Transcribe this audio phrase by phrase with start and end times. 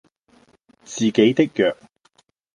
[0.83, 1.77] 自己的弱